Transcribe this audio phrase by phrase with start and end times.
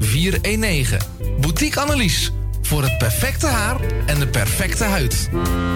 [0.00, 0.98] 419.
[1.40, 5.30] Boutique Annelies voor het perfecte haar en de perfecte huid.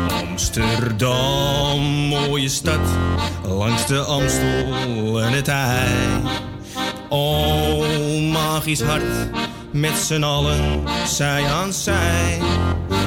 [0.09, 2.89] Amsterdam, mooie stad,
[3.45, 6.21] langs de Amstel en het IJ.
[7.09, 9.31] Oh, magisch hart,
[9.71, 12.39] met z'n allen, zij aan zij.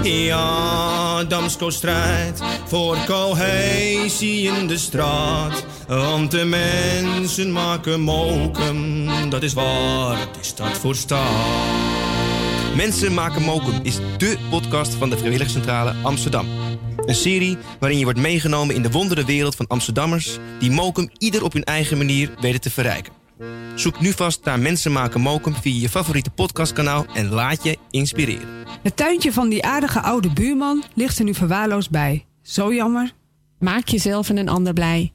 [0.04, 5.66] Ja, Damsko strijdt voor cohesie in de straat.
[5.88, 11.66] Want de mensen maken mokum, dat is waar de stad voor staat.
[12.76, 16.48] Mensen maken mokum is dé podcast van de Vrijwilligcentrale Amsterdam.
[16.98, 20.38] Een serie waarin je wordt meegenomen in de wondere wereld van Amsterdammers...
[20.60, 23.14] die mokum ieder op hun eigen manier weten te verrijken.
[23.76, 27.06] Zoek nu vast naar Mensen maken mokum via je favoriete podcastkanaal...
[27.14, 28.48] en laat je inspireren.
[28.82, 32.26] Het tuintje van die aardige oude buurman ligt er nu verwaarloosd bij.
[32.42, 33.12] Zo jammer.
[33.60, 35.15] Maak jezelf en een ander blij.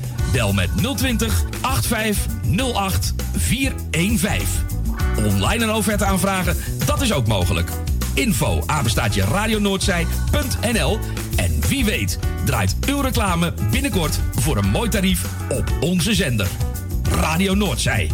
[0.31, 4.47] Bel met 020 8508 415.
[5.17, 7.69] Online een offerte aanvragen, dat is ook mogelijk.
[8.13, 10.99] Info apenstaatje radionoordzij.nl
[11.35, 16.47] En wie weet draait uw reclame binnenkort voor een mooi tarief op onze zender.
[17.09, 18.11] Radio Noordzij.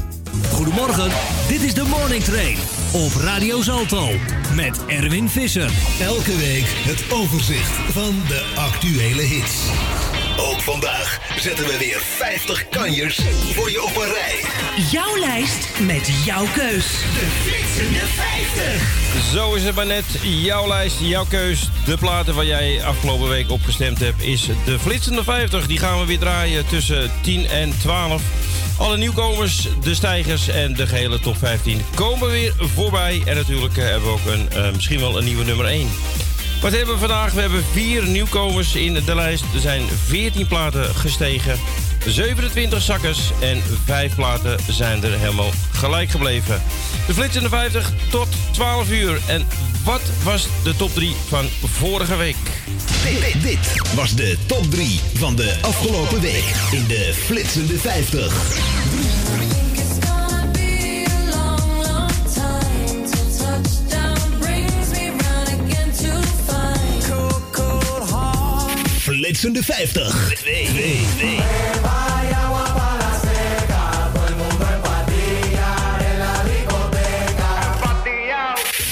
[0.52, 1.12] Goedemorgen,
[1.48, 2.58] dit is de Morning Train
[2.92, 4.10] op Radio Zalto
[4.56, 5.72] met Erwin Visser.
[6.02, 9.66] Elke week het overzicht van de actuele hits.
[10.38, 13.20] Ook vandaag zetten we weer 50 kanjers
[13.54, 14.40] voor je op een rij.
[14.92, 16.86] Jouw lijst met jouw keus.
[16.88, 19.34] De flitsende 50.
[19.34, 20.06] Zo is het maar net.
[20.24, 21.70] Jouw lijst, jouw keus.
[21.86, 25.68] De platen waar jij afgelopen week op gestemd hebt is de Flitsende 50.
[25.68, 28.22] Die gaan we weer draaien tussen 10 en 12.
[28.78, 33.22] Alle nieuwkomers, de stijgers en de gehele top 15 komen weer voorbij.
[33.26, 35.88] En natuurlijk eh, hebben we ook een, eh, misschien wel een nieuwe nummer 1.
[36.62, 37.34] Wat hebben we vandaag?
[37.34, 39.44] We hebben vier nieuwkomers in de lijst.
[39.54, 41.60] Er zijn 14 platen gestegen,
[42.06, 46.62] 27 zakkers en 5 platen zijn er helemaal gelijk gebleven.
[47.08, 49.20] De flitsende 50 tot 12 uur.
[49.28, 49.48] En
[49.84, 52.36] wat was de top 3 van vorige week?
[53.42, 59.07] Dit was de top 3 van de afgelopen week in de flitsende 50.
[69.28, 70.04] Flitsende 50.
[70.38, 71.44] 2, 2, 2.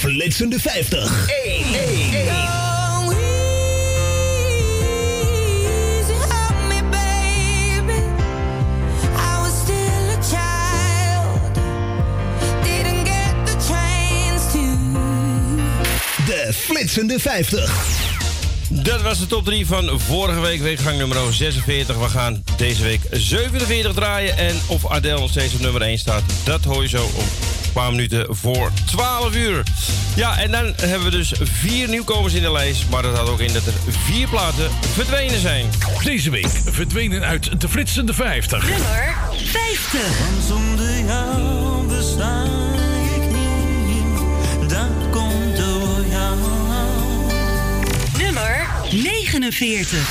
[0.02, 1.28] flitsende 50.
[1.30, 2.56] 1, 1, 1.
[16.26, 17.94] De flitsende 50.
[18.86, 21.98] Dat was de top 3 van vorige week, weekgang nummer 46.
[21.98, 24.38] We gaan deze week 47 draaien.
[24.38, 27.24] En of Adele nog steeds op nummer 1 staat, dat hoor je zo om
[27.64, 29.64] een paar minuten voor 12 uur.
[30.16, 32.90] Ja, en dan hebben we dus vier nieuwkomers in de lijst.
[32.90, 35.66] Maar dat houdt ook in dat er vier platen verdwenen zijn.
[36.04, 38.70] Deze week verdwenen uit de flitsende 50.
[38.70, 40.02] Nummer 50.
[40.48, 42.65] Zonder jou besta
[49.36, 50.06] 49.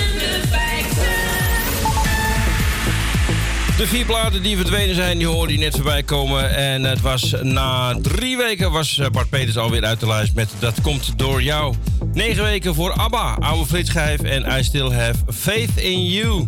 [0.00, 0.15] be
[3.76, 6.56] De vier platen die verdwenen zijn, die hoorde je net voorbij komen.
[6.56, 10.48] En het was na drie weken was eh, Bart Peters alweer uit de lijst met
[10.58, 11.74] Dat komt door jou.
[12.12, 16.46] Negen weken voor ABBA, Oude Flitschijf en I Still Have Faith in You.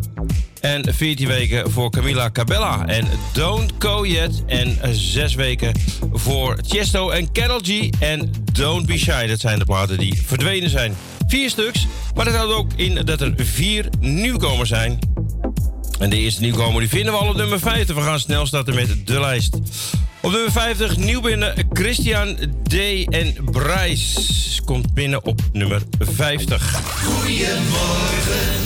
[0.60, 4.44] En 14 weken voor Camila Cabella en Don't Go Yet.
[4.46, 5.72] En zes weken
[6.12, 9.26] voor Chesto en Carol G en Don't Be Shy.
[9.26, 10.96] Dat zijn de platen die verdwenen zijn.
[11.26, 14.98] Vier stuks, maar dat houdt ook in dat er vier nieuwkomers zijn.
[15.98, 17.94] En de eerste nieuwkomer die vinden we al op nummer 50.
[17.96, 19.54] We gaan snel starten met de lijst.
[20.20, 22.36] Op nummer 50 nieuw binnen Christian
[22.68, 22.74] D.
[23.08, 24.20] en Bryce.
[24.64, 26.80] Komt binnen op nummer 50.
[27.04, 27.46] Goedemorgen,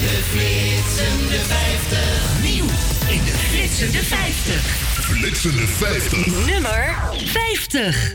[0.00, 2.43] de flitsende 50.
[2.43, 2.64] Nieuw
[3.08, 4.64] in de flitsende 50.
[5.00, 6.26] Flitsende 50.
[6.46, 8.14] Nummer 50.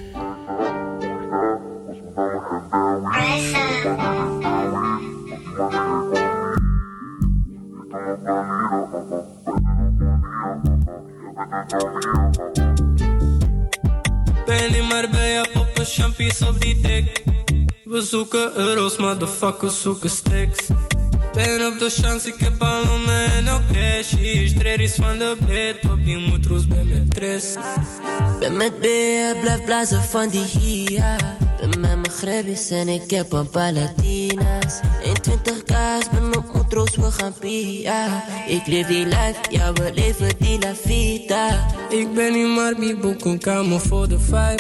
[14.46, 17.24] Ben in Marbella, poppen champies op die dek.
[17.84, 20.68] We zoeken euro's, motherfuckers zoeken stacks.
[21.34, 24.12] Ben op de chance, ik heb ballonnen en ook cash.
[24.12, 27.56] Hier is van de bed, op die moedroes ben met tres.
[28.40, 31.16] Ben met beer, blijf blazen van die hia.
[31.60, 34.80] Ben met mijn grebbies en ik heb een palatina's.
[35.04, 38.24] 21 kaas, ben op moedroes, we gaan pia.
[38.48, 41.66] Ik leef die life, ja we leven die la vida.
[41.90, 44.60] Ik ben in Marbi, boek een kamer voor de vibe.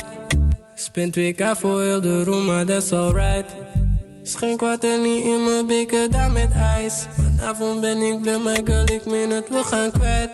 [0.75, 3.55] Spend 2k voor heel de room, maar that's alright.
[4.23, 7.05] Schenk water niet in mijn beker, daar met ijs.
[7.15, 10.31] Vanavond ben ik bij mijn girl, ik meen het, we gaan kwijt.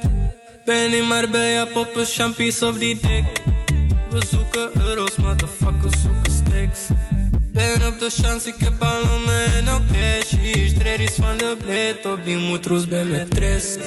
[0.66, 3.42] Ben in Marbella, poppen champies op die dek.
[4.10, 6.88] We zoeken euro's, motherfuckers zoeken stacks.
[7.53, 10.33] Ben op de chance, ik heb en ook cash.
[10.97, 13.77] Is van de bled, op die moedroes ben met tres.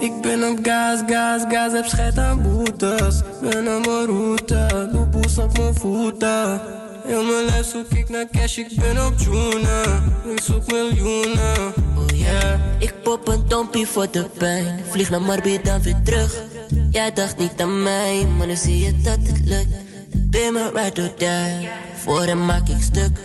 [0.00, 3.20] Ik ben op gas, gas, gas, heb scheid aan boetes.
[3.40, 6.60] Ben op mijn route, doe boes op mijn voeten.
[7.06, 10.02] Heel mijn lijf zoek ik naar cash, ik ben op tuna.
[10.34, 14.80] Ik zoek miljoenen, Oh ja, ik pop een dompie voor de pijn.
[14.90, 16.42] Vlieg naar Marbi dan weer terug.
[16.90, 19.74] Jij dacht niet aan mij, maar nu zie je dat het lukt.
[20.14, 21.68] Ben me ride or die,
[22.02, 23.18] voor hem maak ik stuk.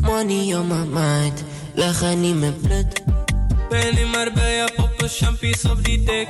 [0.00, 3.02] Money on my mind, we gaan niet meer blut.
[3.68, 6.28] Ben in Marbella, poppen champies op die dek.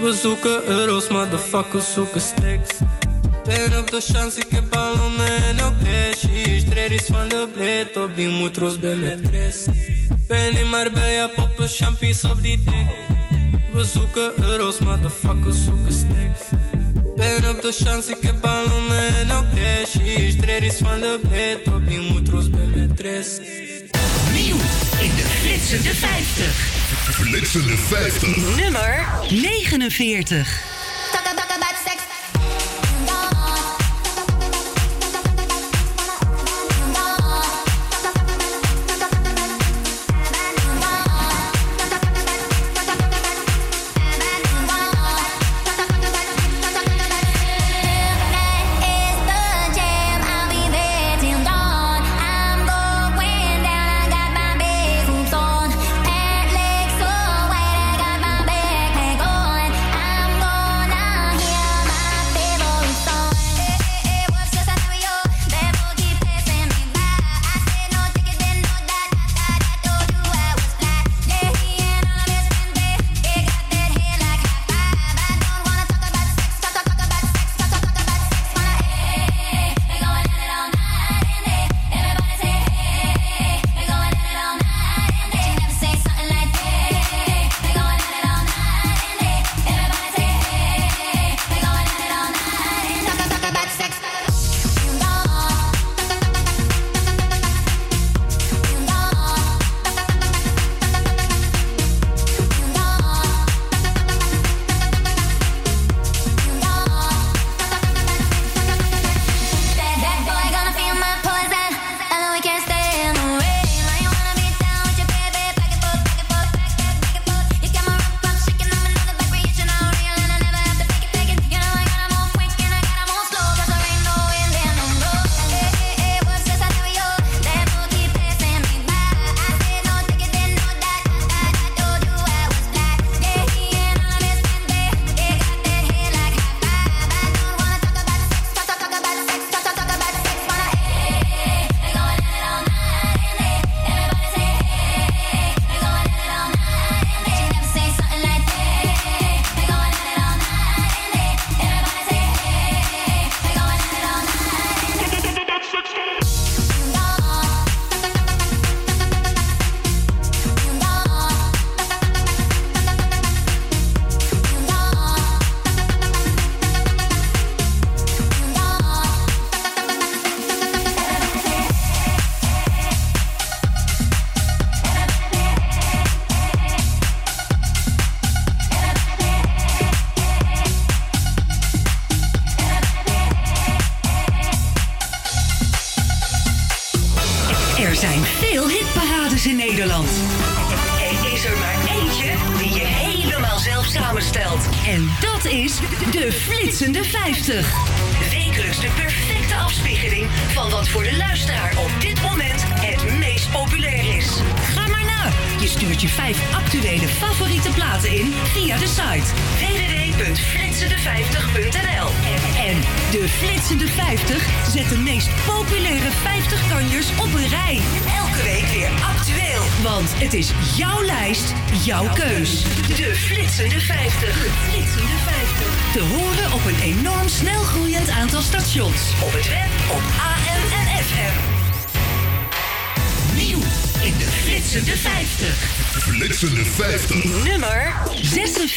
[0.00, 2.78] We zoeken euro's, motherfuckers zoeken stacks.
[3.44, 5.72] Ben op de chance, ik heb ballonnen en ook.
[6.80, 9.66] Hier is van de bled, op die moedroes ben met tres.
[10.28, 12.86] Ben in Marbella, poppen champies op die dek.
[13.72, 16.69] We zoeken euro's, motherfuckers zoeken stacks.
[17.20, 19.92] Ben op de chance, ik heb ballonnen en ook cash.
[19.92, 23.38] Hier is van de bled, op die moedroes ben met tres.
[24.32, 24.56] Nieuw
[25.00, 26.54] in de flitsende 50.
[27.10, 28.36] Flitsende 50.
[28.56, 30.79] Nummer 49.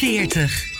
[0.04, 0.73] 40.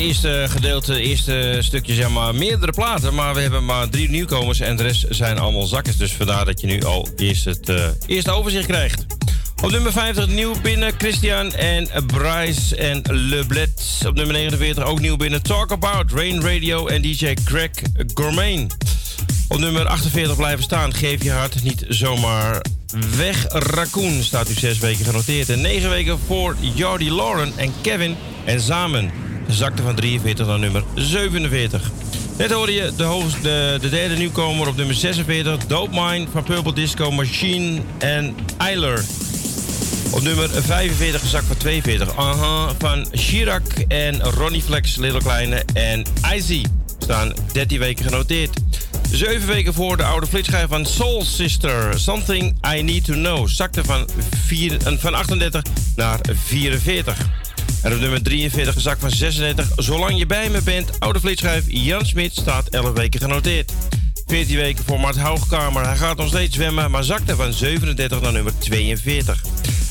[0.00, 3.14] eerste gedeelte, eerste stukje, zeg maar, meerdere platen.
[3.14, 5.96] Maar we hebben maar drie nieuwkomers en de rest zijn allemaal zakkers.
[5.96, 9.06] Dus vandaar dat je nu al eerst het eh, eerste overzicht krijgt.
[9.62, 14.02] Op nummer 50 nieuw binnen Christian en Bryce en Leblet.
[14.06, 17.70] Op nummer 49 ook nieuw binnen Talk About, Rain Radio en DJ Craig
[18.14, 18.70] Gourmain.
[19.48, 20.94] Op nummer 48 blijven staan.
[20.94, 22.64] Geef je hart niet zomaar
[23.16, 23.44] weg.
[23.48, 25.48] Raccoon staat u 6 weken genoteerd.
[25.48, 29.29] En 9 weken voor Jordi Lauren en Kevin en samen.
[29.52, 31.90] Zakte van 43 naar nummer 47.
[32.38, 35.66] Net hoorde je de, de, de derde nieuwkomer op nummer 46.
[35.66, 39.04] Dope Mine van Purple Disco Machine en Eiler.
[40.10, 42.16] Op nummer 45 gezakt van 42.
[42.16, 46.62] Aha, van Chirac en Ronnie Flex, Little Kleine en Izzy
[46.98, 48.60] staan 13 weken genoteerd.
[49.10, 52.00] Zeven weken voor de oude flitschijf van Soul Sister.
[52.00, 53.48] Something I Need to Know.
[53.48, 54.08] Zakte van,
[54.46, 55.62] vier, eh, van 38
[55.96, 57.39] naar 44.
[57.82, 59.68] En op nummer 43 gezakt van 36.
[59.76, 61.00] Zolang je bij me bent.
[61.00, 63.72] Oude flitschijf Jan Smit staat 11 weken genoteerd.
[64.26, 65.86] 14 weken voor Mart Hoogkamer.
[65.86, 69.42] Hij gaat nog steeds zwemmen, maar zakte van 37 naar nummer 42.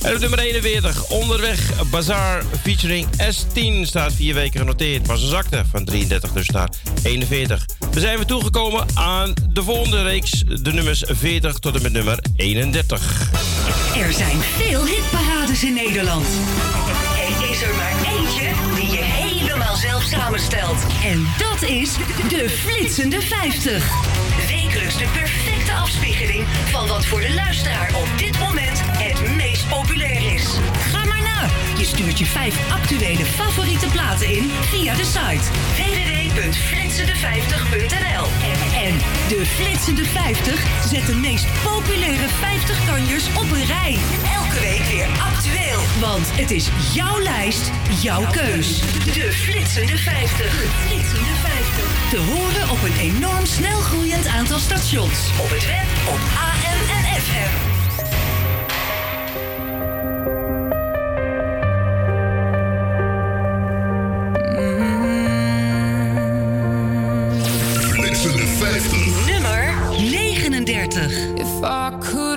[0.02, 5.08] En op nummer 41, onderweg Bazaar featuring S10 staat 4 weken genoteerd.
[5.08, 6.70] Maar ze zakte van 33 dus naar
[7.04, 7.66] 41.
[7.92, 12.20] We zijn weer toegekomen aan de volgende reeks, de nummers 40 tot en met nummer
[12.36, 13.30] 31.
[13.98, 16.28] Er zijn veel hitparades in Nederland.
[17.60, 20.86] Is er maar eentje die je helemaal zelf samenstelt.
[21.04, 21.94] En dat is
[22.30, 23.90] de Flitsende 50.
[24.48, 30.34] Wekelijks de perfecte afspiegeling van wat voor de luisteraar op dit moment het meest populair
[30.34, 30.58] is.
[31.80, 35.44] Je stuurt je vijf actuele favoriete platen in via de site
[35.76, 38.26] www.flitsende50.nl.
[38.76, 43.98] En de Flitsende 50 zet de meest populaire 50 kanjers op een rij.
[44.36, 45.80] Elke week weer actueel.
[46.00, 48.80] Want het is jouw lijst, jouw keus.
[49.14, 50.38] De Flitsende 50.
[50.38, 52.10] De Flitsende 50.
[52.10, 55.30] Te horen op een enorm snel groeiend aantal stations.
[55.42, 57.79] Op het web, op AM en FM.
[71.72, 72.29] I could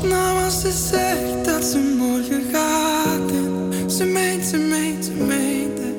[0.00, 5.12] wat nou als ze zegt dat ze morgen gaat en ze meent, ze meent, ze
[5.12, 5.94] meent het.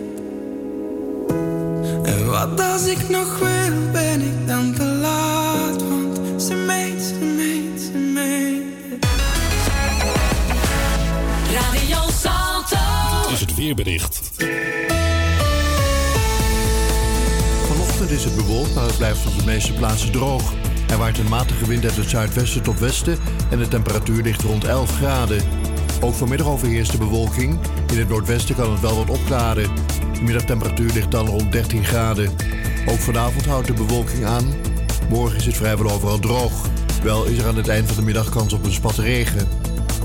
[2.05, 7.25] En wat als ik nog wil, ben ik dan te laat, want ze meent, ze
[7.38, 9.05] meent, ze meent het.
[11.53, 13.31] Radio Salto.
[13.31, 14.31] is het weerbericht.
[17.67, 20.57] Vanochtend is het bewolkt, maar het blijft op de meeste plaatsen droog.
[20.89, 23.17] Er waait een matige wind uit het zuidwesten tot westen
[23.50, 25.41] en de temperatuur ligt rond 11 graden.
[26.02, 27.60] Ook vanmiddag overheerst de bewolking.
[27.91, 29.69] In het noordwesten kan het wel wat opklaren.
[30.13, 32.30] De middagtemperatuur ligt dan rond 13 graden.
[32.86, 34.54] Ook vanavond houdt de bewolking aan.
[35.10, 36.65] Morgen is het vrijwel overal droog.
[37.04, 39.47] Wel is er aan het eind van de middag kans op een spat regen.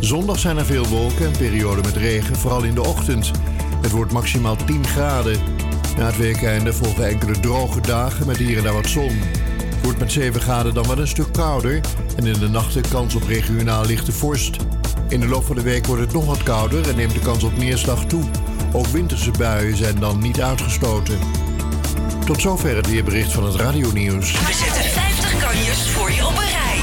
[0.00, 3.30] Zondag zijn er veel wolken en perioden met regen, vooral in de ochtend.
[3.82, 5.38] Het wordt maximaal 10 graden.
[5.96, 9.20] Na het weekende volgen enkele droge dagen met hier en daar wat zon.
[9.82, 11.80] Het wordt met 7 graden dan wel een stuk kouder
[12.16, 14.56] en in de nachten kans op regionaal lichte vorst.
[15.08, 17.42] In de loop van de week wordt het nog wat kouder en neemt de kans
[17.42, 18.22] op neerslag toe.
[18.72, 21.18] Ook winterse buien zijn dan niet uitgesloten.
[22.24, 24.32] Tot zover het weerbericht van het radionieuws.
[24.32, 26.78] We zetten 50 kanjers voor je op een rij.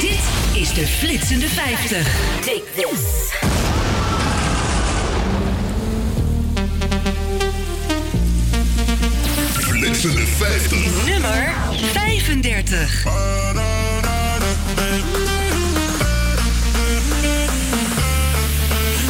[0.00, 2.40] Dit is de flitsende 50.
[2.40, 3.32] Take this.
[9.52, 11.06] Flitsende 50.
[11.06, 12.44] Nummer 35.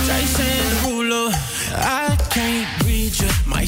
[0.07, 1.31] Jason Derulo,
[1.77, 3.29] I can't read you.
[3.47, 3.65] My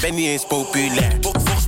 [0.00, 0.26] Benny
[0.90, 1.65] niet eens.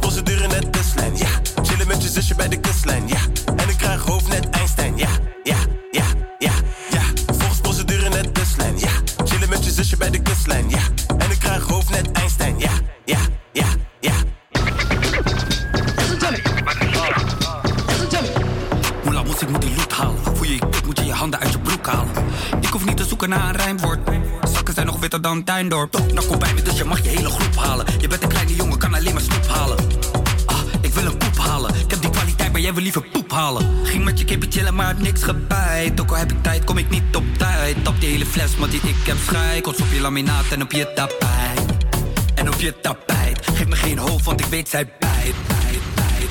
[39.99, 41.87] je laminaat en op je tapijt.
[42.35, 43.39] En op je tapijt.
[43.47, 45.35] Geef me geen hoofd, want ik weet zij bijt.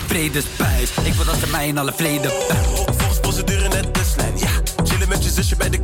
[0.08, 0.92] bijt, bijt.
[1.04, 2.96] Ik wil dat ze mij in alle vrede bijt.
[2.98, 4.38] Volgens procedure net testlijn.
[4.38, 4.50] Ja,
[4.84, 5.82] chillen met je zusje bij de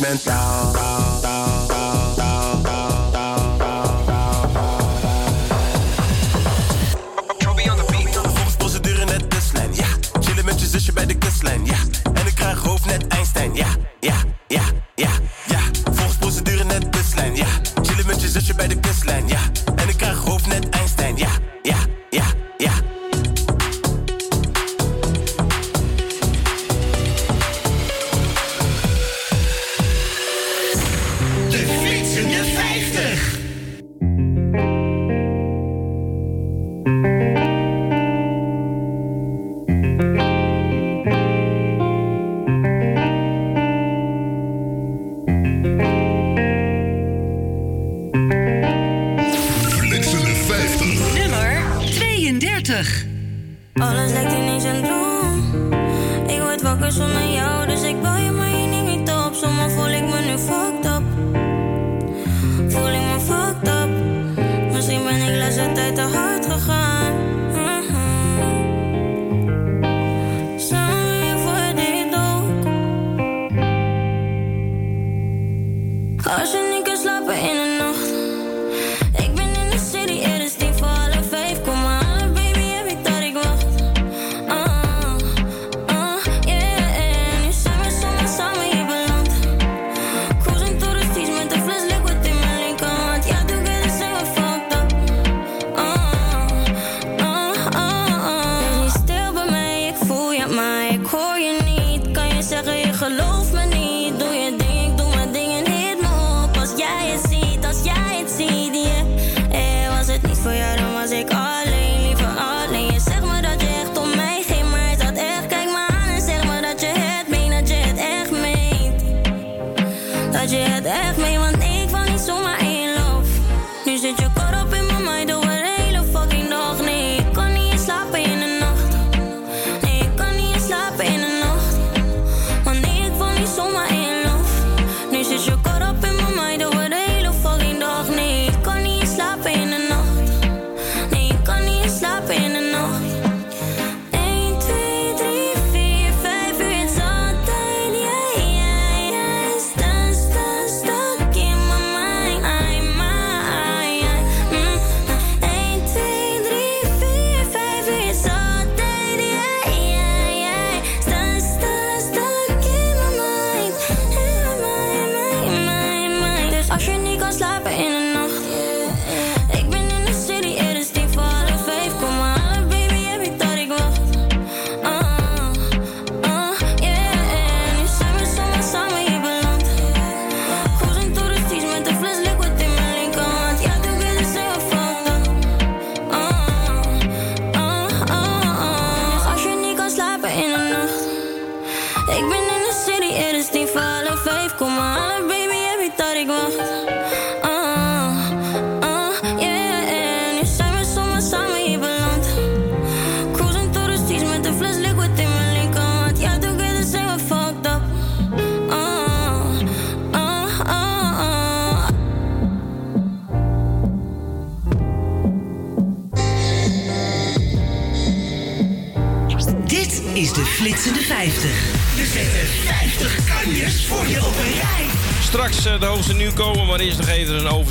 [0.00, 0.65] mental.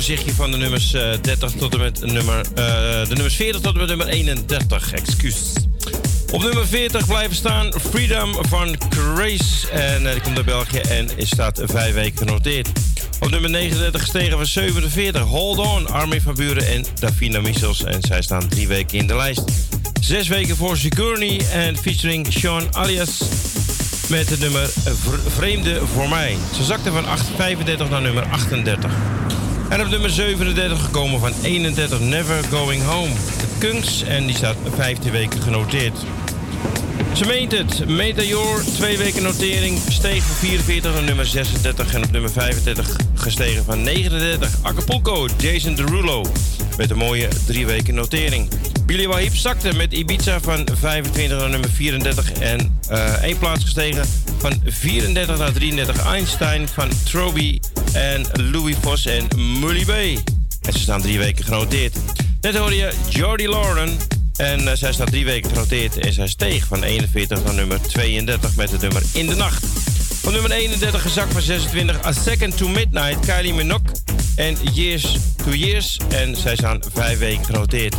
[0.06, 2.64] Overzichtje van de nummers eh, 30 tot en met nummer, eh,
[3.08, 4.92] de nummers 40 tot en met nummer 31.
[4.92, 5.36] Excuus.
[6.32, 9.70] Op nummer 40 blijven staan Freedom van Grace.
[9.70, 12.68] En eh, die komt uit België en staat vijf weken genoteerd.
[13.20, 15.22] Op nummer 39 gestegen van 47.
[15.22, 17.84] Hold On, Armin van Buren en Davina Michels.
[17.84, 19.42] En zij staan drie weken in de lijst.
[20.00, 23.22] Zes weken voor Sigourney en featuring Sean Alias
[24.08, 26.36] met het nummer Vr- Vreemde voor mij.
[26.56, 29.15] Ze zakte van 8, 35 naar nummer 38.
[29.68, 33.12] En op nummer 37 gekomen van 31 Never Going Home.
[33.12, 35.98] De Kunks en die staat 15 weken genoteerd.
[37.12, 37.88] Ze meent het.
[37.88, 43.64] Meteor, twee weken notering, steeg van 44 naar nummer 36 en op nummer 35 gestegen
[43.64, 44.58] van 39.
[44.62, 46.24] Acapulco, Jason Derulo
[46.76, 48.48] met een mooie drie weken notering.
[48.86, 54.06] Billy Wahib zakte met Ibiza van 25 naar nummer 34 en eh één plaats gestegen
[54.38, 56.06] van 34 naar 33.
[56.06, 57.58] Einstein van Troby
[57.96, 59.28] en Louis Vos en
[59.60, 60.20] Mully B.
[60.62, 61.96] En ze staan drie weken genoteerd.
[62.40, 63.96] Net hoorde je Jordi Lauren
[64.36, 68.56] en eh, zij staat drie weken genoteerd en zij steeg van 41 naar nummer 32
[68.56, 69.66] met het nummer In de Nacht.
[70.22, 73.90] Van nummer 31 gezakt van 26 A Second to Midnight, Kylie Minogue
[74.36, 75.98] en Years to Years.
[76.08, 77.94] En zij staan vijf weken genoteerd.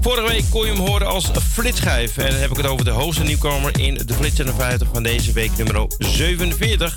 [0.00, 2.16] Vorige week kon je hem horen als flitschijf.
[2.16, 5.32] En dan heb ik het over de hoogste nieuwkomer in de flitsende 50 van deze
[5.32, 6.96] week, nummer 47.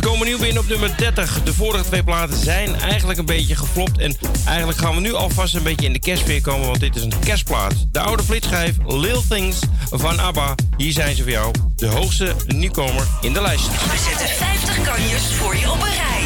[0.00, 1.42] Ze komen nieuw binnen op nummer 30.
[1.42, 3.98] De vorige twee platen zijn eigenlijk een beetje geflopt.
[3.98, 7.02] En eigenlijk gaan we nu alvast een beetje in de kerstfeer komen, want dit is
[7.02, 7.74] een kerstplaat.
[7.92, 9.58] De oude flitschijf Lil Things
[9.90, 10.54] van ABBA.
[10.76, 11.54] Hier zijn ze voor jou.
[11.76, 13.66] De hoogste nieuwkomer in de lijst.
[13.66, 16.22] We zetten 50 kanjers voor je op een rij.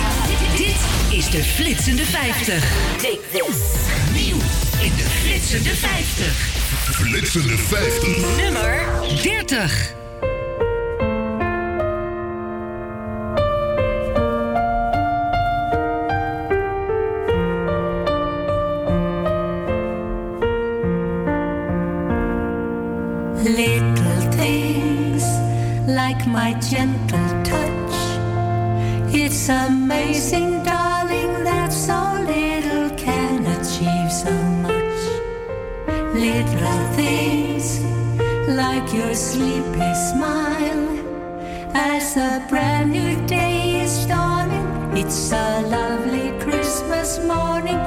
[0.57, 2.73] Dit is de Flitsende 50.
[2.97, 3.57] Take this.
[4.13, 4.37] Nieuw
[4.83, 6.27] in de Flitsende 50.
[6.91, 8.37] Flitsende 50.
[8.37, 8.87] Nummer
[9.23, 10.03] 30.
[26.27, 27.95] My gentle touch.
[29.15, 35.01] It's amazing, darling, that so little can achieve so much.
[36.15, 37.81] Little things
[38.49, 40.89] like your sleepy smile.
[41.75, 47.79] As a brand new day is dawning, it's a lovely Christmas morning,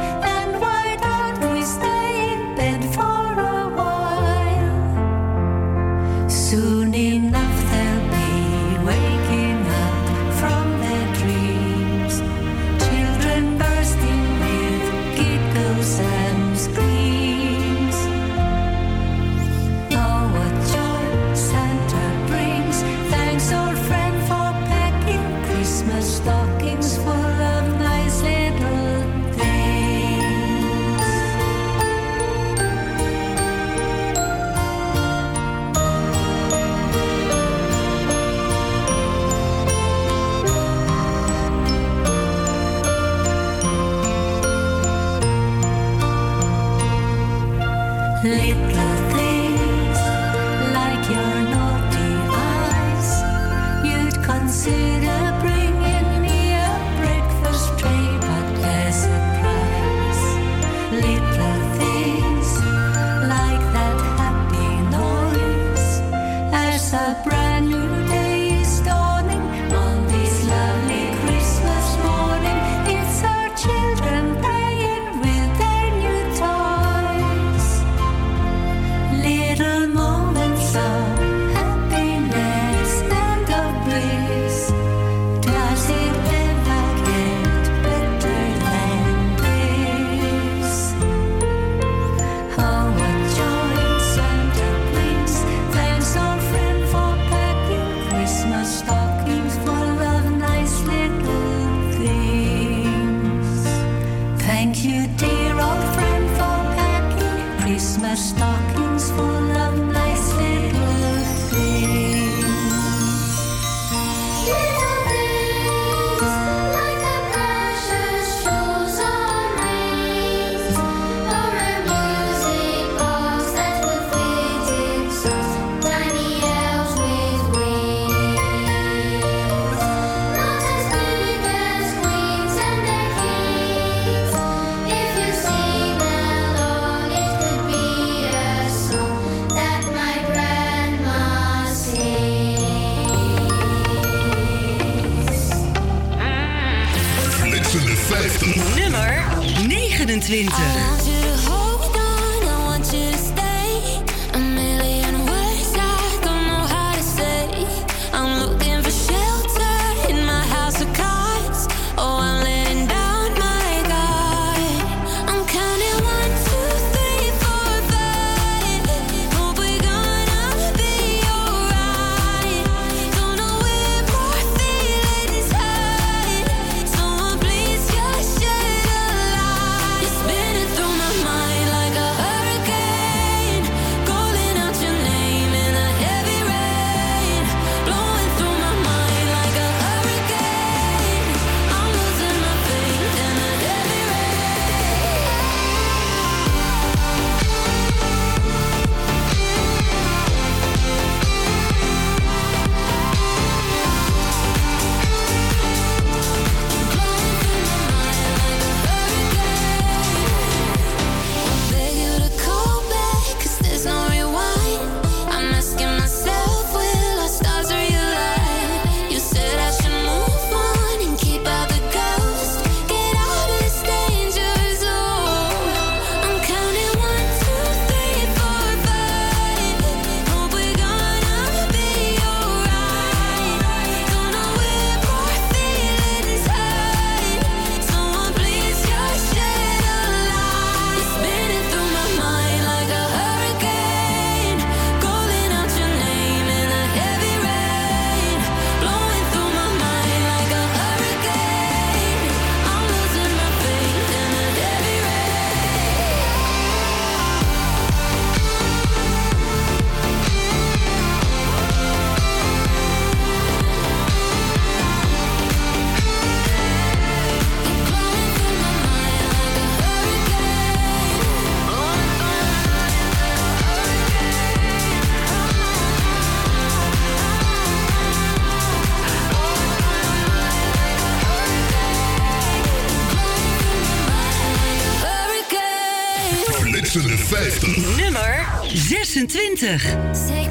[289.57, 290.46] 26.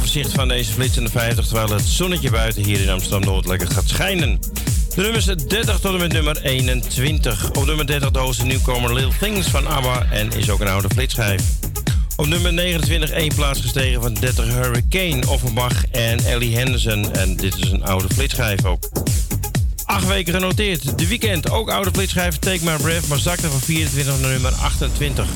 [0.00, 1.46] overzicht van deze flitsende 50...
[1.46, 4.38] terwijl het zonnetje buiten hier in Amsterdam-Noord lekker gaat schijnen.
[4.94, 7.50] De nummers 30 tot en met nummer 21.
[7.50, 10.06] Op nummer 30 de nieuwkomer Little Things van ABBA...
[10.10, 11.42] en is ook een oude flitschijf.
[12.16, 17.12] Op nummer 29 één plaats gestegen van 30 Hurricane, Offenbach en Ellie Henderson.
[17.14, 18.88] En dit is een oude flitschijf ook.
[19.84, 20.98] Acht weken genoteerd.
[20.98, 25.26] De weekend ook oude flitschijf Take My Breath, maar zakte van 24 naar nummer 28.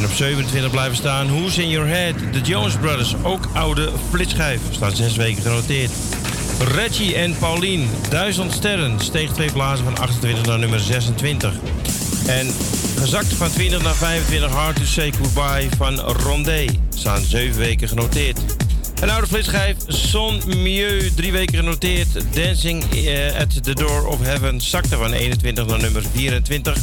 [0.00, 4.60] En op 27 blijven staan Who's in Your Head, The Jones Brothers, ook oude flitschijf,
[4.70, 5.90] staat zes weken genoteerd.
[6.74, 11.52] Reggie en Pauline, Duizend Sterren, steeg twee blazen van 28 naar nummer 26.
[12.26, 12.46] En
[12.98, 18.40] gezakt van 20 naar 25, Hard to Say Goodbye van Rondé, staan zeven weken genoteerd.
[19.00, 22.08] Een oude flitschijf, Son Mieux, drie weken genoteerd.
[22.34, 26.76] Dancing eh, at the Door of Heaven zakte van 21 naar nummer 24.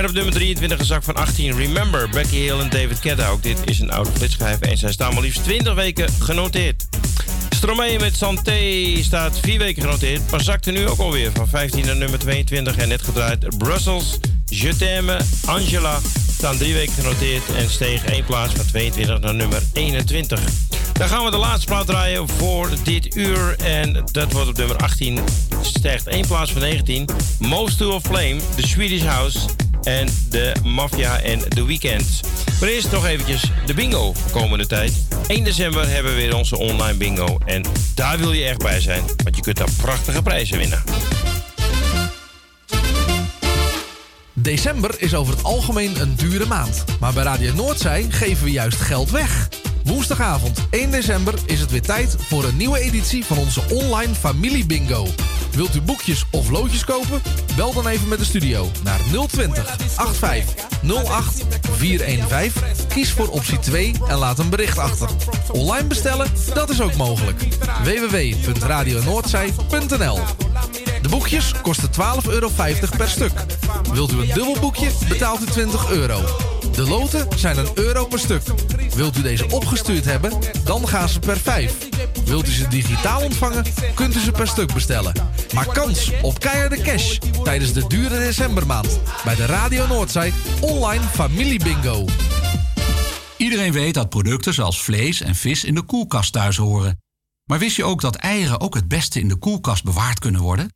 [0.00, 3.28] En op nummer 23 een zak van 18, Remember, Becky Hill en David Kedda.
[3.28, 6.88] Ook dit is een oude flitschijf en zij staan maar liefst 20 weken genoteerd.
[7.50, 8.58] Stromae met Santé
[9.02, 12.76] staat 4 weken genoteerd, maar zakte nu ook alweer van 15 naar nummer 22.
[12.76, 15.98] En net gedraaid Brussels, Je t'aime, Angela
[16.32, 20.40] staan 3 weken genoteerd en steeg 1 plaats van 22 naar nummer 21.
[20.92, 23.56] Dan gaan we de laatste plaat draaien voor dit uur.
[23.56, 25.18] En dat wordt op nummer 18.
[25.62, 27.08] Stijgt 1 plaats van 19.
[27.38, 29.38] Most to Flame, The Swedish House
[29.82, 32.20] en de Mafia en The Weeknd.
[32.60, 34.92] Maar eerst nog eventjes de bingo voor komende tijd.
[35.26, 37.38] 1 december hebben we weer onze online bingo.
[37.44, 37.62] En
[37.94, 40.82] daar wil je echt bij zijn, want je kunt daar prachtige prijzen winnen.
[44.32, 46.84] December is over het algemeen een dure maand.
[47.00, 49.48] Maar bij Radio Noordzij geven we juist geld weg.
[49.84, 54.66] Woensdagavond 1 december is het weer tijd voor een nieuwe editie van onze online familie
[54.66, 55.06] bingo.
[55.50, 57.22] Wilt u boekjes of loodjes kopen?
[57.56, 60.54] Bel dan even met de studio naar 020 85
[61.04, 62.62] 08 415.
[62.88, 65.08] Kies voor optie 2 en laat een bericht achter.
[65.52, 66.26] Online bestellen?
[66.54, 67.42] Dat is ook mogelijk.
[67.82, 70.18] www.radionoordzij.nl
[71.02, 71.96] De boekjes kosten 12,50
[72.28, 72.50] euro
[72.96, 73.32] per stuk.
[73.92, 74.90] Wilt u een dubbel boekje?
[75.08, 76.20] Betaalt u 20 euro.
[76.80, 78.42] De loten zijn een euro per stuk.
[78.94, 80.32] Wilt u deze opgestuurd hebben?
[80.64, 81.88] Dan gaan ze per 5.
[82.24, 83.64] Wilt u ze digitaal ontvangen?
[83.94, 85.12] Kunt u ze per stuk bestellen.
[85.54, 89.00] Maak kans op keiharde cash tijdens de dure decembermaand.
[89.24, 92.04] Bij de Radio Noordzij online familie bingo.
[93.36, 96.98] Iedereen weet dat producten zoals vlees en vis in de koelkast thuis horen.
[97.44, 100.74] Maar wist je ook dat eieren ook het beste in de koelkast bewaard kunnen worden?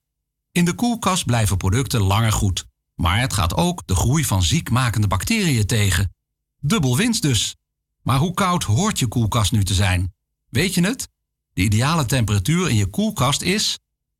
[0.52, 2.66] In de koelkast blijven producten langer goed.
[2.94, 6.14] Maar het gaat ook de groei van ziekmakende bacteriën tegen.
[6.60, 7.56] Dubbel winst dus.
[8.02, 10.14] Maar hoe koud hoort je koelkast nu te zijn?
[10.48, 11.08] Weet je het?
[11.52, 13.78] De ideale temperatuur in je koelkast is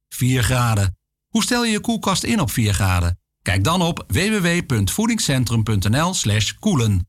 [0.09, 0.97] 4 graden.
[1.29, 3.19] Hoe stel je je koelkast in op 4 graden?
[3.43, 7.09] Kijk dan op www.voedingscentrum.nl/slash koelen.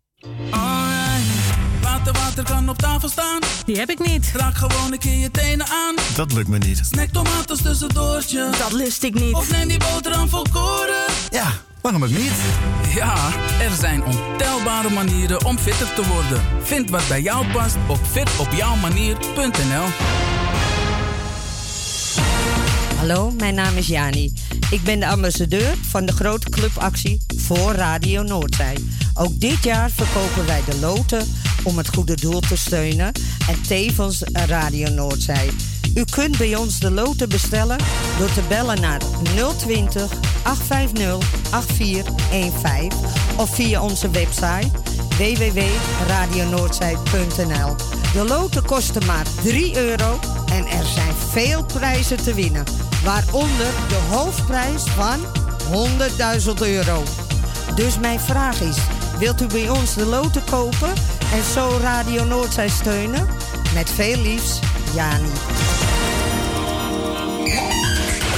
[1.81, 3.39] Water, water kan op tafel staan.
[3.65, 4.31] Die heb ik niet.
[4.33, 5.95] Raak gewoon een keer je tenen aan.
[6.15, 6.81] Dat lukt me niet.
[6.85, 8.49] Snack tomaten tussendoortje.
[8.57, 9.33] Dat lust ik niet.
[9.33, 11.04] Of neem die boterham volkoren.
[11.35, 12.33] Ja, waarom ook niet?
[12.93, 13.15] Ja,
[13.61, 16.41] er zijn ontelbare manieren om fitter te worden.
[16.63, 19.87] Vind wat bij jou past op fitopjouwmanier.nl
[23.07, 24.33] Hallo, mijn naam is Jani.
[24.69, 28.77] Ik ben de ambassadeur van de grote clubactie voor Radio Noordzij.
[29.13, 31.27] Ook dit jaar verkopen wij de loten
[31.63, 33.11] om het goede doel te steunen
[33.49, 35.49] en tevens Radio Noordzij.
[35.95, 37.77] U kunt bij ons de loten bestellen
[38.19, 39.01] door te bellen naar
[39.57, 40.11] 020
[40.43, 42.99] 850 8415
[43.37, 44.69] of via onze website
[45.17, 47.75] www.radionoordzij.nl.
[48.13, 50.19] De loten kosten maar 3 euro
[50.51, 51.04] en er zijn
[51.35, 52.63] veel prijzen te winnen.
[53.03, 55.19] Waaronder de hoofdprijs van
[56.45, 57.03] 100.000 euro.
[57.75, 58.77] Dus mijn vraag is,
[59.19, 60.93] wilt u bij ons de loten kopen
[61.33, 63.27] en zo Radio Noordzij steunen?
[63.73, 64.59] Met veel liefs,
[64.93, 65.29] Jani.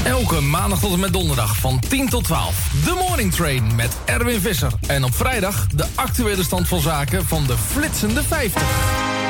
[0.03, 2.69] Elke maandag tot en met donderdag van 10 tot 12.
[2.85, 4.71] De Morning Train met Erwin Visser.
[4.87, 9.26] En op vrijdag de actuele stand van zaken van de flitsende 50.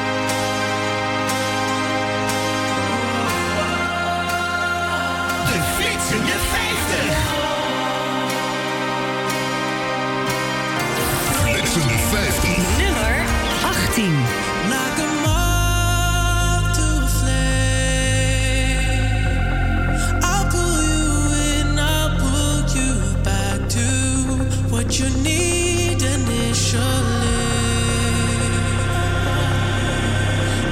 [26.57, 27.27] Initially.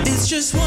[0.07, 0.64] It's just one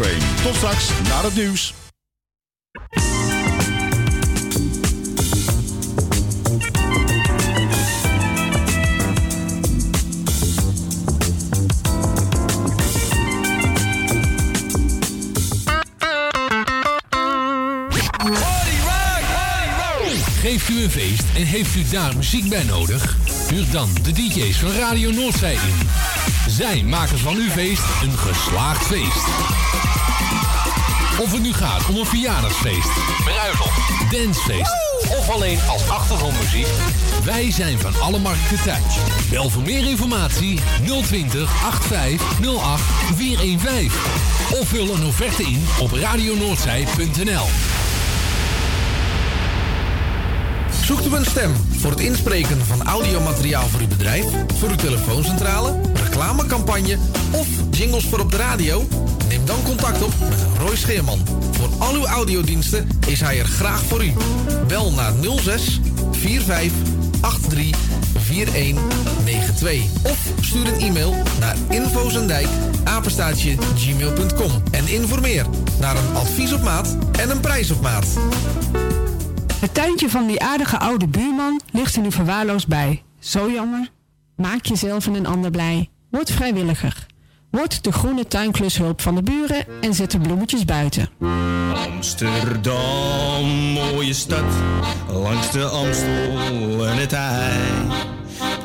[0.00, 1.74] Tot straks naar het nieuws.
[20.40, 23.16] Geeft u een feest en heeft u daar muziek bij nodig?
[23.48, 25.88] Huur dan de DJ's van Radio Noordzij in.
[26.48, 29.69] Zij maken van uw feest een geslaagd feest.
[31.20, 32.90] Of het nu gaat om een verjaardagsfeest,
[33.24, 34.76] bruiloft, dancefeest
[35.18, 36.66] of alleen als achtergrondmuziek.
[37.24, 38.98] Wij zijn van alle markten thuis.
[39.30, 40.58] Bel voor meer informatie
[41.02, 42.82] 020 8508
[43.14, 43.90] 415.
[44.60, 47.46] Of vul een offerte in op radionoordzij.nl.
[50.82, 54.24] Zoekt u een stem voor het inspreken van audiomateriaal voor uw bedrijf,
[54.58, 56.98] voor uw telefooncentrale, reclamecampagne
[57.30, 58.88] of jingles voor op de radio?
[59.50, 61.18] Dan contact op met Roy Scheerman.
[61.50, 64.12] Voor al uw audiodiensten is hij er graag voor u.
[64.66, 65.80] Bel naar 06
[66.10, 66.72] 45
[67.48, 67.76] 83
[68.18, 72.46] 4192 of stuur een e-mail naar infozendijk
[72.84, 75.46] apenstaatje gmail.com en informeer
[75.80, 78.06] naar een advies op maat en een prijs op maat.
[79.60, 83.02] Het tuintje van die aardige oude buurman ligt er nu verwaarloosd bij.
[83.18, 83.90] Zo jammer.
[84.36, 85.88] Maak jezelf en een ander blij.
[86.10, 87.08] Word vrijwilliger.
[87.50, 91.08] Word de groene tuinklushulp van de buren en zet de bloemetjes buiten.
[91.94, 94.44] Amsterdam, mooie stad,
[95.12, 97.60] langs de Amstel en het IJ.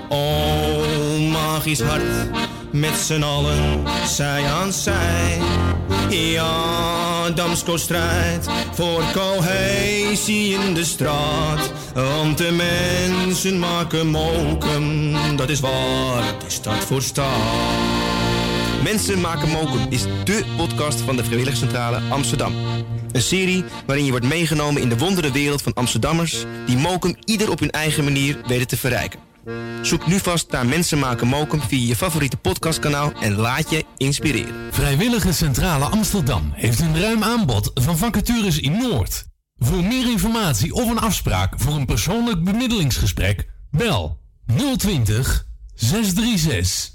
[0.09, 2.03] Oh, magisch hart,
[2.71, 5.39] met z'n allen, zij aan zij.
[6.09, 11.71] Ja, Damsko strijdt voor cohesie in de straat.
[11.93, 18.24] Want de mensen maken mokum, dat is waar, is stad voor stad.
[18.85, 22.53] Mensen maken mokum is dé podcast van de Vrijwilligcentrale Amsterdam.
[23.11, 26.45] Een serie waarin je wordt meegenomen in de wondere wereld van Amsterdammers...
[26.65, 29.19] die mokum ieder op hun eigen manier weten te verrijken.
[29.81, 33.11] Zoek nu vast naar Mensen maken mokum via je favoriete podcastkanaal...
[33.11, 34.73] en laat je inspireren.
[34.73, 39.25] Vrijwillige Centrale Amsterdam heeft een ruim aanbod van vacatures in Noord.
[39.55, 44.19] Voor meer informatie of een afspraak voor een persoonlijk bemiddelingsgesprek, bel
[44.77, 46.94] 020 636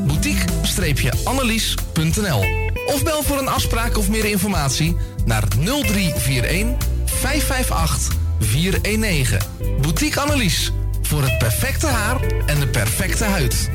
[0.81, 9.39] boutique-annelies.nl of bel voor een afspraak of meer informatie naar 0341 558 419.
[9.81, 10.71] Boutique Annelies.
[11.01, 13.69] Voor het perfecte haar en de perfecte huid.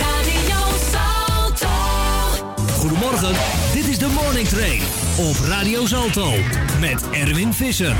[0.00, 0.56] Radio
[0.92, 1.68] Salto.
[2.72, 3.34] Goedemorgen,
[3.72, 4.80] dit is de Morning Train
[5.16, 6.32] op Radio Salto
[6.80, 7.96] met Erwin Visser.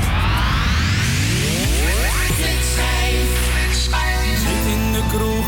[4.35, 5.45] Zit in de kroeg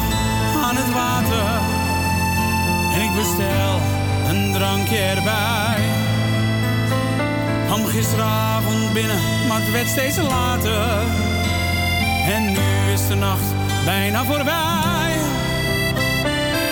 [0.63, 1.70] aan het water
[3.15, 3.79] bestel
[4.29, 5.81] een drankje erbij.
[7.65, 11.03] Kwam gisteravond binnen, maar het werd steeds later.
[12.27, 13.53] En nu is de nacht
[13.85, 15.15] bijna voorbij.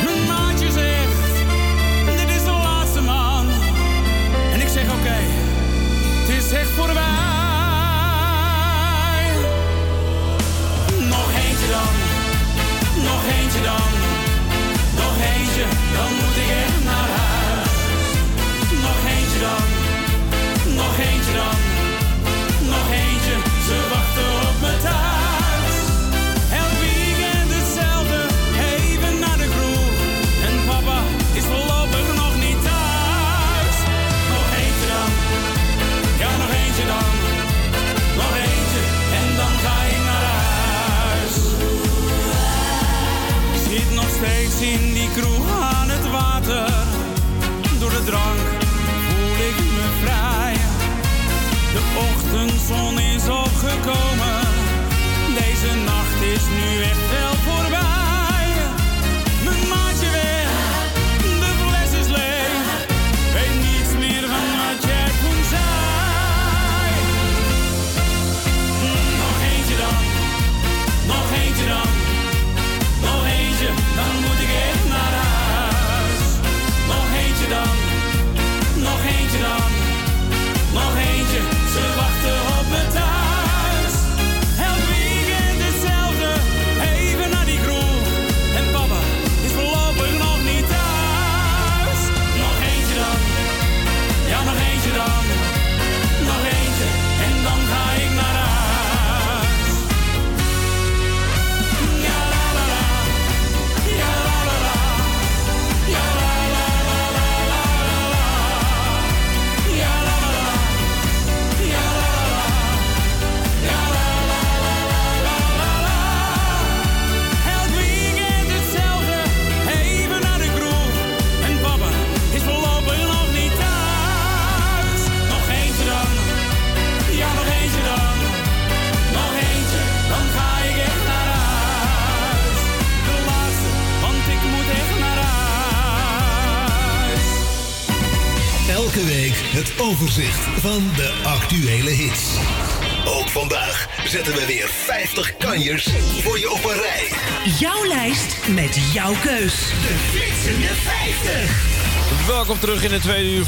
[0.04, 1.46] Mijn maatje zegt,
[2.06, 3.48] dit is de laatste man.
[4.54, 5.18] En ik zeg oké,
[6.20, 7.29] het is echt voorbij.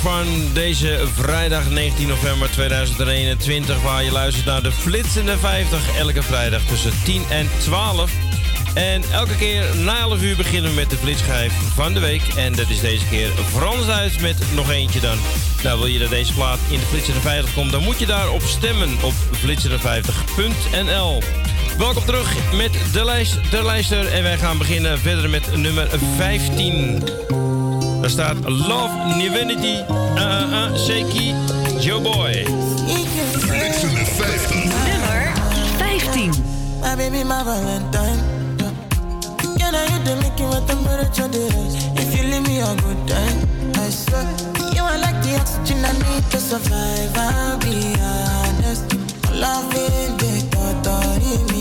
[0.02, 5.98] Van deze vrijdag 19 november 2021, waar je luistert naar de Flitsende 50.
[5.98, 8.12] Elke vrijdag tussen 10 en 12.
[8.74, 12.22] En elke keer na 11 uur beginnen we met de flitsschijf van de week.
[12.36, 15.18] En dat is deze keer Frans Duits met nog eentje dan.
[15.64, 18.42] Nou, wil je dat deze plaat in de Flitsende 50 komt, dan moet je daarop
[18.42, 21.22] stemmen op flitsende50.nl.
[21.78, 24.08] Welkom terug met de lijst, de lijster.
[24.08, 25.88] En wij gaan beginnen verder met nummer
[26.18, 27.04] 15.
[28.02, 31.34] Daar staat Love Divinity, uh, uh, Shaky,
[31.80, 32.46] Joe Boy.
[33.38, 34.56] Flitsende 50.
[34.56, 35.32] Nummer
[35.78, 36.32] 15.
[36.82, 38.20] My baby, my Valentine.
[39.58, 41.76] Can I hit the making with temperature days?
[41.96, 43.38] If you leave me a good time,
[43.76, 44.26] I swear.
[44.74, 47.18] You are like the oxygen I need to survive.
[47.18, 48.90] I'll be honest.
[50.22, 50.42] The
[50.84, 51.61] thought me.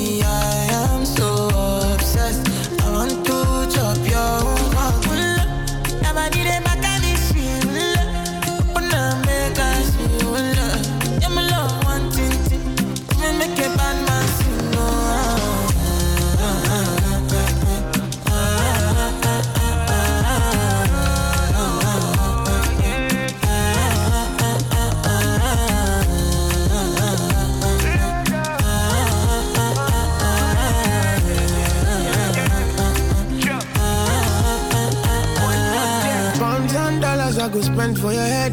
[38.00, 38.52] For your head.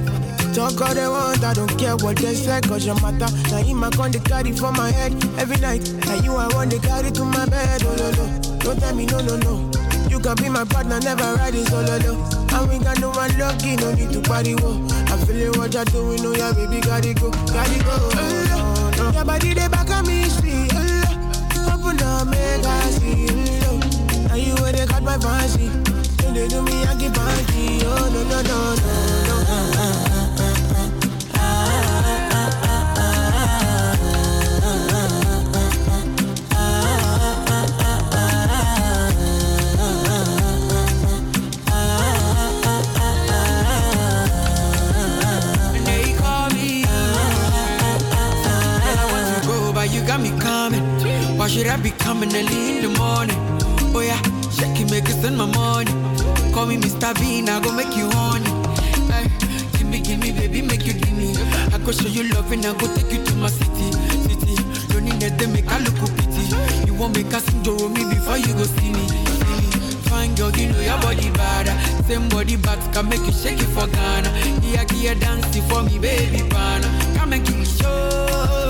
[0.54, 3.32] Talk all they want, I don't care what they say, cause your matter.
[3.50, 5.88] Now in my con they carry for my head every night.
[6.06, 8.60] Now you I want to carry to my bed, oh no no.
[8.60, 9.72] Don't tell me no no no.
[10.10, 12.14] You can be my partner, never ride it oh, solo no.
[12.58, 14.84] And we got no one lucky, no need to party whoa.
[15.08, 17.96] I feel it what you're doing, oh yeah, baby, gotta go, gotta go.
[17.96, 19.12] Oh, no.
[19.12, 23.28] Your body they back on me, see, oh, Open up, make I see,
[23.70, 25.70] oh, Now you where they cut my fancy.
[26.24, 27.82] When they do me, I get panty.
[27.86, 29.27] Oh, no, no, no, no, no.
[51.58, 53.38] Should I be coming early in the morning?
[53.96, 54.22] Oh yeah,
[54.54, 55.92] shake it, make it send my money.
[56.54, 57.18] Call me Mr.
[57.20, 58.52] Bean, I go make you honey.
[59.74, 61.34] Give me, give me, baby, make you give me.
[61.74, 63.90] I go show you love and I go take you to my city,
[64.30, 64.54] city.
[64.94, 66.46] Loneliness they make I look pity.
[66.86, 69.08] You won't make us enjoy me before you go see me.
[69.08, 69.68] See me.
[70.14, 71.66] Fine girl, you know your body bad.
[72.06, 74.30] Same body back can make you shake it for Ghana.
[74.62, 76.88] Here, here, dancing for me, baby, pana.
[77.18, 78.67] Come and give me show.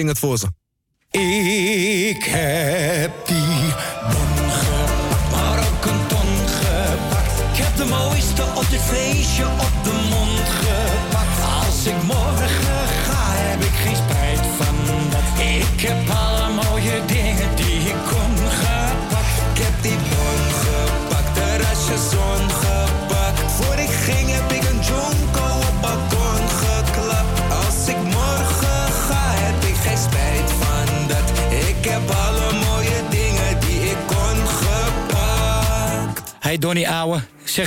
[0.00, 0.59] zing het voor ze.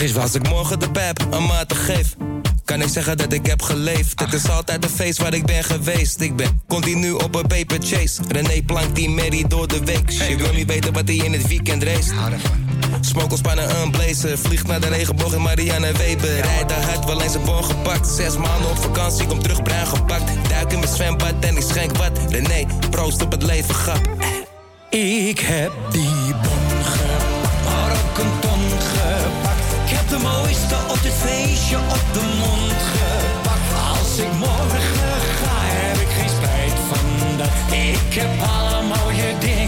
[0.03, 2.15] is Als ik morgen de pep een maat geef,
[2.65, 4.19] kan ik zeggen dat ik heb geleefd.
[4.19, 6.21] Het is altijd de feest waar ik ben geweest.
[6.21, 8.21] Ik ben continu op een paper chase.
[8.27, 10.09] René plank die Mary door de week.
[10.09, 12.13] Je wil niet weten wat hij in het weekend race.
[13.01, 14.37] Smokkel spannen een blazer.
[14.37, 16.39] Vliegt naar de regenboog in Marianne Weber.
[16.41, 18.07] Rijd hard, wel eens een boog gepakt.
[18.07, 20.31] Zes maanden op vakantie, kom terug bruin gepakt.
[20.49, 22.19] Duik in mijn zwembad en ik schenk wat.
[22.29, 24.09] René, proost op het leven, grap.
[24.89, 26.33] Ik heb die
[30.23, 33.69] mooiste op dit feestje op de mond gepakt.
[33.89, 34.81] Als ik morgen
[35.39, 37.51] ga, heb ik geen spijt van dat.
[37.71, 39.62] Ik heb alle mooie dingen.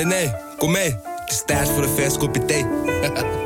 [0.00, 0.96] René, kom mee.
[1.20, 2.66] Het is tijd voor een vers kopje thee.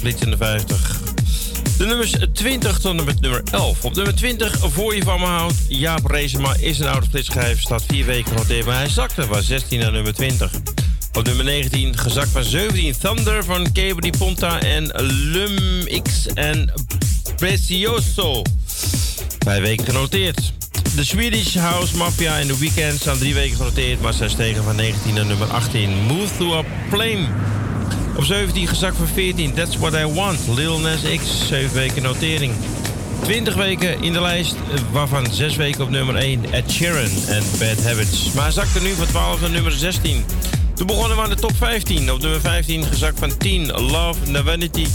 [0.00, 1.00] flitsende 50.
[1.78, 3.84] De nummers 20 tot en met nummer 11.
[3.84, 5.54] Op nummer 20 voor je van me houdt.
[5.68, 7.60] Jaap Reesema is een oude flitsschijf.
[7.60, 10.52] Staat vier weken genoteerd, maar hij zakte van 16 naar nummer 20.
[11.12, 16.72] Op nummer 19 gezakt van 17 Thunder van Cabo Di Ponta en Lum X en
[17.36, 18.42] Precioso.
[19.38, 20.52] Vijf weken genoteerd.
[20.94, 24.76] De Swedish House Mafia en The Weeknd staan drie weken genoteerd, maar zij stegen van
[24.76, 25.90] 19 naar nummer 18.
[26.06, 27.49] Move to a Flame.
[28.20, 29.54] Op 17 gezakt van 14.
[29.54, 30.38] That's what I want.
[30.54, 32.52] Lil Nas X, 7 weken notering.
[33.22, 34.54] 20 weken in de lijst,
[34.92, 36.52] waarvan 6 weken op nummer 1.
[36.52, 38.32] Ed Sheeran en Bad Habits.
[38.32, 40.24] Maar zakte nu van 12 naar nummer 16.
[40.74, 42.12] Toen begonnen we aan de top 15.
[42.12, 43.66] Op nummer 15 gezakt van 10.
[43.70, 44.86] Love, Navanity,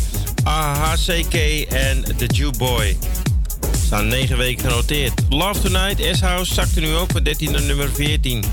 [0.43, 1.33] AHCK
[1.69, 2.97] en The Jew Boy.
[3.85, 5.13] Staan 9 weken genoteerd.
[5.29, 8.43] Love Tonight, S-House, zakte nu ook van 13 naar nummer 14.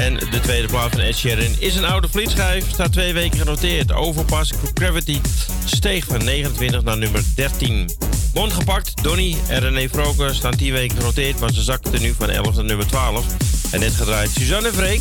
[0.00, 2.64] En de tweede plaats van Ed Sheeran is een oude vlietschijf.
[2.72, 3.92] Staat twee weken genoteerd.
[3.92, 5.20] Overpass Gravity
[5.64, 7.90] steeg van 29 naar nummer 13.
[8.34, 12.30] Mond gepakt, Donny en René Vroker staan 10 weken genoteerd, maar ze zakten nu van
[12.30, 13.24] 11 naar nummer 12.
[13.70, 15.00] En net gedraaid Suzanne en Freek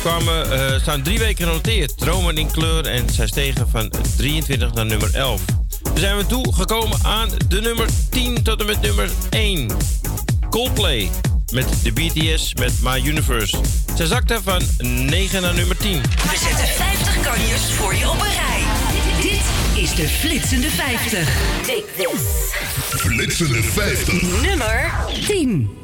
[0.00, 1.98] kwamen, eh, staan drie weken genoteerd.
[1.98, 5.40] Dromen in kleur en zij stegen van 23 naar nummer 11.
[5.82, 9.70] Dan zijn we toe gekomen aan de nummer 10 tot en met nummer 1.
[10.50, 11.10] Coldplay
[11.52, 13.56] met de BTS met My Universe.
[14.00, 16.02] Zij zakte van 9 naar nummer 10.
[16.02, 18.62] We zetten 50 kanjers voor je op een rij.
[19.22, 21.28] Dit is de flitsende 50.
[21.66, 22.22] Take this.
[23.00, 24.42] Flitsende 50.
[24.42, 24.92] Nummer
[25.26, 25.79] 10.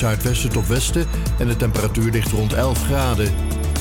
[0.00, 1.06] Zuidwesten tot westen
[1.38, 3.32] en de temperatuur ligt rond 11 graden.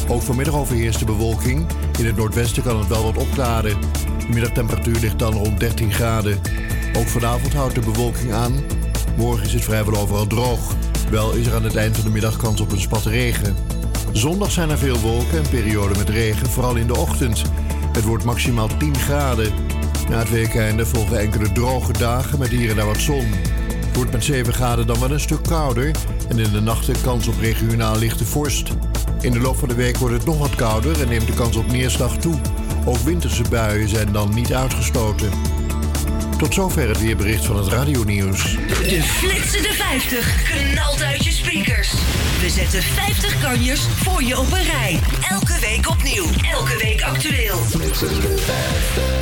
[0.08, 1.68] Ook vanmiddag overheerst de bewolking.
[2.00, 3.78] In het noordwesten kan het wel wat opklaren.
[4.20, 6.40] De middagtemperatuur ligt dan rond 13 graden.
[6.98, 8.54] Ook vanavond houdt de bewolking aan.
[9.18, 10.76] Morgen is het vrijwel overal droog.
[11.10, 13.56] Wel is er aan het eind van de middag kans op een spat regen.
[14.12, 17.42] Zondag zijn er veel wolken en perioden met regen, vooral in de ochtend.
[17.94, 19.52] Het wordt maximaal 10 graden.
[20.10, 23.49] Na het weekende volgen enkele droge dagen met hier en daar wat zon.
[23.90, 25.92] Het wordt met 7 graden dan wel een stuk kouder
[26.28, 28.70] en in de nachten kans op regionaal lichte vorst.
[29.22, 31.56] In de loop van de week wordt het nog wat kouder en neemt de kans
[31.56, 32.40] op neerslag toe.
[32.86, 35.30] Ook winterse buien zijn dan niet uitgestoten.
[36.38, 38.56] Tot zover het weerbericht van het radionieuws.
[38.68, 41.92] De flitsende 50 knalt uit je speakers.
[42.42, 45.00] We zetten 50 kanjers voor je op een rij.
[45.30, 46.26] Elke week opnieuw.
[46.52, 47.60] Elke week actueel.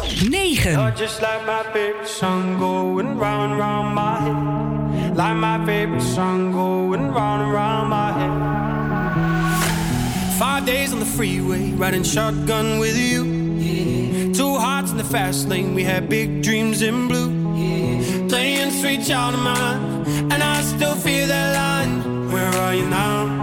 [0.65, 5.13] Oh, like my favorite song going round round my head.
[5.13, 8.31] Like my favorite song going round round my head.
[10.39, 14.33] Five days on the freeway, riding shotgun with you.
[14.33, 17.29] Two hearts in the fast lane, we had big dreams in blue.
[18.29, 22.31] Playing sweet child of mine, and I still feel that line.
[22.31, 23.42] Where are you now?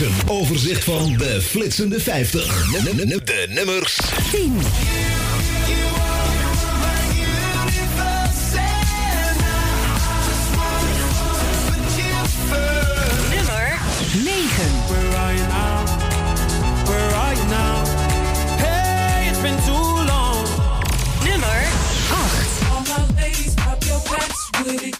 [0.00, 2.70] een overzicht van de flitsende 50.
[2.84, 3.98] De nummers
[4.30, 4.52] 10.
[13.30, 13.78] Nummer
[14.24, 14.70] 9.
[16.84, 17.84] where i now
[18.58, 20.46] hey it's been too long
[21.24, 21.66] Nummer
[24.64, 24.99] 8.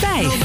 [0.00, 0.37] 5.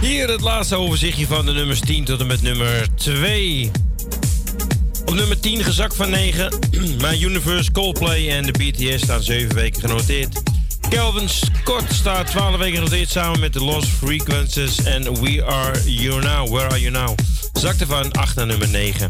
[0.00, 3.70] Hier het laatste overzichtje van de nummers 10 tot en met nummer 2.
[5.04, 6.58] Op nummer 10 gezakt van 9.
[7.02, 10.42] My Universe, Coldplay en de BTS staan 7 weken genoteerd.
[10.88, 16.22] Kelvin Scott staat 12 weken genoteerd samen met de Lost Frequencies en We Are You
[16.22, 16.48] Now.
[16.48, 17.18] Where Are You Now?
[17.52, 19.06] Zakte van 8 naar nummer 9.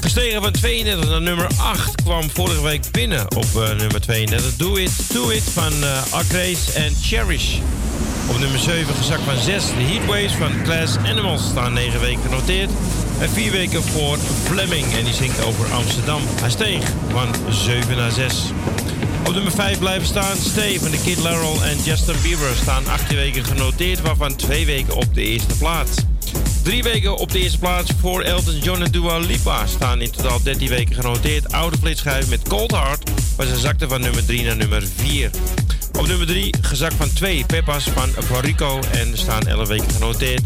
[0.00, 4.56] Gestegen van 32 naar nummer 8 kwam vorige week binnen op eh, nummer 32.
[4.56, 7.58] Do It, Do It van uh, en Cherish.
[8.30, 9.64] Op nummer 7 gezakt van 6.
[9.66, 12.70] The Heatwaves van Class Animals staan 9 weken genoteerd.
[13.20, 16.22] En 4 weken voor Fleming en die zingt over Amsterdam.
[16.40, 18.34] Hij steeg van 7 naar 6.
[19.26, 23.16] Op nummer 5 blijven staan Steve van de Kid Larol en Justin Bieber staan 18
[23.16, 25.90] weken genoteerd, waarvan 2 weken op de eerste plaats.
[26.62, 30.42] Drie weken op de eerste plaats voor Elton John en Dua Lipa staan in totaal
[30.42, 31.52] 13 weken genoteerd.
[31.52, 35.30] Oude flitschijf met Cold Heart, waar ze zakte van nummer 3 naar nummer 4.
[36.00, 40.42] Op nummer 3 gezakt van 2 Peppas van Rico en staan 11 weken genoteerd.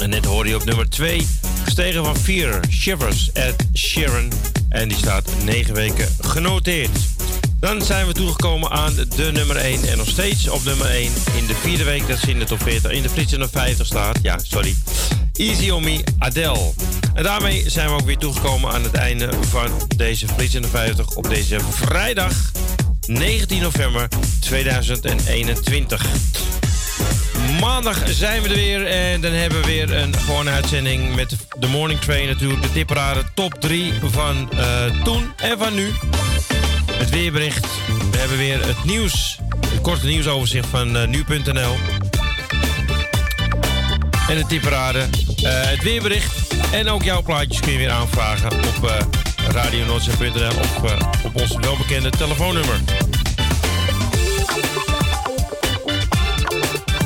[0.00, 1.26] En net hoorde je op nummer 2
[1.64, 4.32] gestegen van 4 Shivers at Sharon
[4.68, 6.98] en die staat 9 weken genoteerd.
[7.60, 9.88] Dan zijn we toegekomen aan de nummer 1.
[9.88, 12.62] En nog steeds op nummer 1 in de vierde week dat ze in de top
[12.62, 14.18] 40, in de Flitser nummer 50 staat.
[14.22, 14.74] Ja, sorry.
[15.32, 16.72] Easy on Me, Adele.
[17.14, 21.28] En daarmee zijn we ook weer toegekomen aan het einde van deze Flitser 50 op
[21.28, 22.50] deze vrijdag
[23.06, 24.08] 19 november
[24.40, 26.06] 2021.
[27.60, 31.66] Maandag zijn we er weer en dan hebben we weer een gewone uitzending met de
[31.66, 32.62] Morning Train natuurlijk.
[32.62, 35.90] De tipparade top 3 van uh, toen en van nu
[36.92, 37.66] het weerbericht.
[38.10, 39.38] We hebben weer het nieuws,
[39.68, 41.76] het korte nieuwsoverzicht van uh, nu.nl.
[44.28, 45.04] En de tipperade, uh,
[45.44, 46.54] het weerbericht.
[46.72, 49.06] En ook jouw plaatjes kun je weer aanvragen op
[49.42, 52.80] uh, radionoordzee.nl of uh, op ons welbekende telefoonnummer.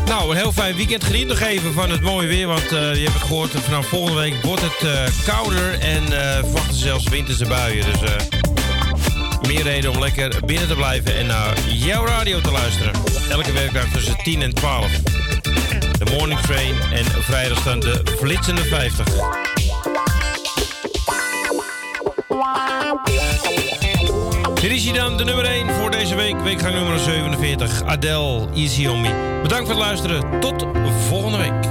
[0.07, 1.05] Nou, een heel fijn weekend.
[1.05, 2.47] Geniet nog even van het mooie weer.
[2.47, 5.79] Want je hebt het gehoord, vanaf volgende week wordt het kouder.
[5.81, 6.03] En
[6.43, 7.85] verwachten zelfs winterse buien.
[7.85, 8.11] Dus
[9.47, 12.93] meer reden om lekker binnen te blijven en naar jouw radio te luisteren.
[13.29, 14.91] Elke werkdag tussen 10 en 12.
[15.99, 19.56] De Morning Train en vrijdag staan de flitsende 50.
[24.67, 26.41] Dit is hier dan de nummer 1 voor deze week.
[26.41, 27.85] Weekgang nummer 47.
[27.85, 29.41] Adele, Easy On Me.
[29.43, 30.41] Bedankt voor het luisteren.
[30.41, 30.67] Tot
[31.09, 31.66] volgende week.